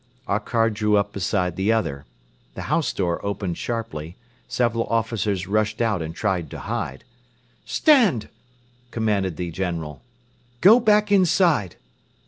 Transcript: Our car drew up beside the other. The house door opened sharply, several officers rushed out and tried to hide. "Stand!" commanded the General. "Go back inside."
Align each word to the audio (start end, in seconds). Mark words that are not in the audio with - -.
Our 0.25 0.39
car 0.39 0.71
drew 0.71 0.97
up 0.97 1.13
beside 1.13 1.55
the 1.55 1.71
other. 1.71 2.05
The 2.55 2.63
house 2.73 2.91
door 2.91 3.23
opened 3.23 3.59
sharply, 3.59 4.15
several 4.47 4.85
officers 4.87 5.45
rushed 5.45 5.79
out 5.79 6.01
and 6.01 6.15
tried 6.15 6.49
to 6.49 6.59
hide. 6.61 7.03
"Stand!" 7.67 8.27
commanded 8.89 9.37
the 9.37 9.51
General. 9.51 10.01
"Go 10.59 10.79
back 10.79 11.11
inside." 11.11 11.75